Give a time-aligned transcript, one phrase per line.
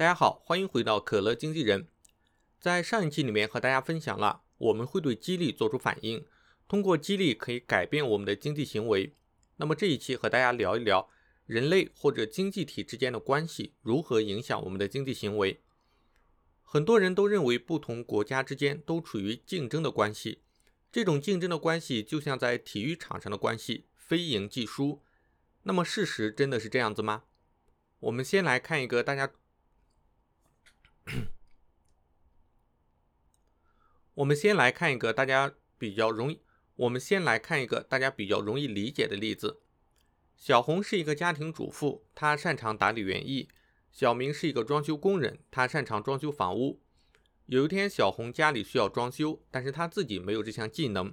[0.00, 1.86] 大家好，欢迎回到可乐经纪人。
[2.58, 6.24] 在上一期里面和大家分享了，我们会对激励做出反应，
[6.66, 9.14] 通过激励可以改变我们的经济行为。
[9.56, 11.10] 那么这一期和大家聊一聊
[11.44, 15.60] 人类或者经济体之间的关系如何影响我们的经济行为。
[16.62, 20.40] 很多人都认为不同国家之间都处于竞争的关系，
[20.90, 25.02] 这种竞争的关系就像在体育场上的关系，非赢即输。
[25.64, 27.24] 那么事实真的是这样子吗？
[27.98, 29.30] 我们先来看一个大家，
[34.14, 36.40] 我们先来看一个大家比较容易，
[36.76, 39.60] 我们先来看一个大家比较容易理解的例子。
[40.36, 43.48] 小红是一个家庭主妇，她擅长打理园艺；
[43.90, 46.80] 小明是一个装修工人，他擅长装修房屋。
[47.46, 51.12] 有一天，小红家里需要装修，但是她自己没有这项技能。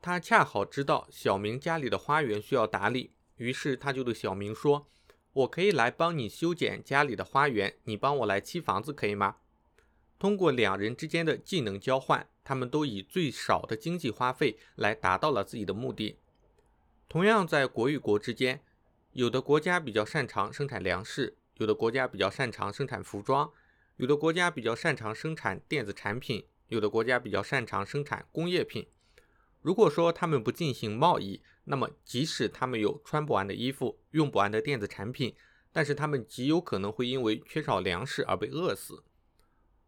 [0.00, 4.90] 他恰好知道小明家里的花园需要打理，于是他就对小明说
[5.34, 9.36] ：“我可以来帮你修剪家里的花园，你帮我来砌房子，可以吗？”
[10.18, 16.18] 通过两人之间的技能交换，他们都以最少的经济花费来达到了自己的目的。
[17.08, 18.62] 同样，在国与国之间，
[19.12, 23.50] 有的国家比较擅长生产粮食，有的国家比较擅长生产服装，
[23.96, 28.86] 有的国家比较擅长生产电子产品，有的国家比较擅长生产工业品。
[29.60, 35.34] 如果说他们不进行贸易，那么即使他们有穿不完的衣服、用不完的电子产品，
[35.72, 39.02] 但是他们极有可能会因为缺少粮食而被饿死。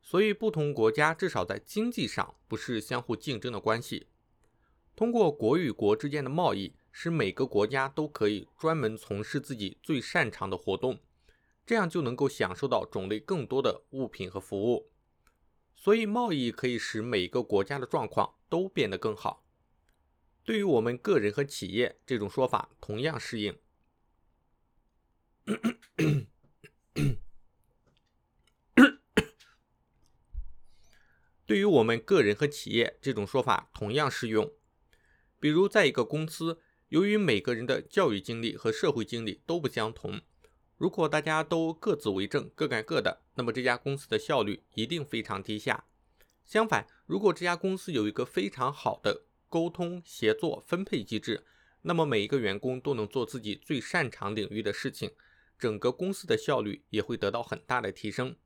[0.01, 4.07] 所以，不同国家至少在经济上不是相互竞争的关系。
[4.95, 11.01] 通过国与国之间的贸易，使每个国家都可以专门从事自己最擅长的活动，
[11.67, 14.89] 这样就能够享受到种类更多的物品和服务。
[15.75, 19.46] 所以，贸易可以使每个国家的状况都变得更好。
[20.47, 23.59] 对于我们个人和企业，这种说法同样适应。
[31.45, 34.53] 对于我们个人和企业，这种说法同样适用。
[35.41, 36.61] 比如，在一个公司，
[36.91, 40.21] 由于每个人的教育经历和社会经历都不相同，
[40.77, 45.87] 如果大家都各自为政、各干各的，那么这家公司的效率一定非常低下。
[46.45, 51.45] 相反，如果这家公司有一个非常好的沟通、协作、分配机制，
[51.83, 55.13] 那么每一个员工都能做自己最擅长领域的事情，
[55.59, 58.37] 整个公司的效率也会得到很大的提升。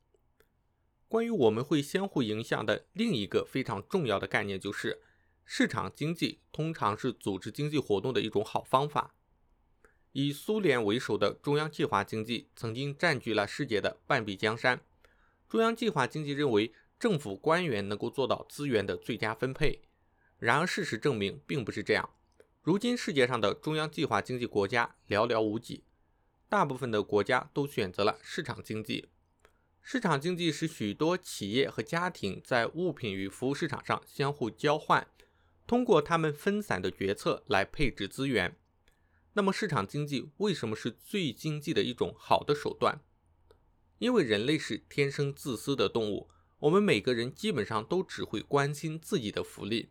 [1.08, 5.02] 关于我们会相互影响的另一个非常重要的概念，就是
[5.44, 9.14] 市场经济通常是组织经济活动的一种好方法。
[10.12, 14.80] 以苏联为首的中央计划经济曾经占据了世界的半壁江山。
[15.48, 19.82] 中央计划经济认为，政府官员能够做到资源的最佳分配。
[20.40, 22.08] 然而，事实证明并不是这样。
[22.62, 25.84] 如今，世界上的中央计划经济国家寥寥无几，
[26.48, 29.10] 大部分的国家都选择了市场经济。
[29.82, 35.06] 市场经济使许多企业和家庭在物品与服务市场上相互交换，
[35.66, 38.56] 通过他们分散的决策来配置资源。
[39.34, 43.00] 那么，市场经济为什么是最经济的一种好的手段？
[43.98, 46.30] 因为人类是天生自私的动物，
[46.60, 49.90] 我们每个人基本上都只会关心自己的福利。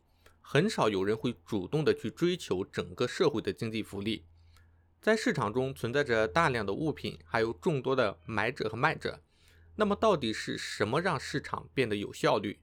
[0.52, 4.26] 很少有人会主动的去追求整个社会的经济福利。
[5.00, 9.22] 在市场中存在着大量的物品，还有众多的买者和卖者。
[9.76, 12.62] 那么，到底是什么让市场变得有效率？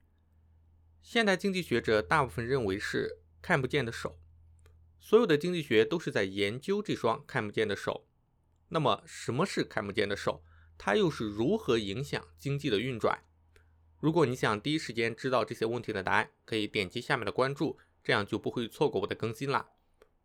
[1.01, 4.19] 现代经济学者大部分认为是看不见的手。
[4.99, 8.05] 所有的经济学都是在研究这双看不见的手。
[8.67, 10.43] 那么，什么是看不见的手？
[10.77, 13.23] 它又是如何影响经济的运转？
[13.99, 19.69] 如果你想第一时间知道这些问题的答案，可以点击下面的关注，这样就不会错过我的更新啦。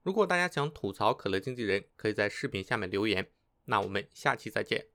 [0.02, 3.28] 如果大家想吐槽可乐经纪人，可以在视频下面留言。
[3.64, 4.91] 那我们下期再见。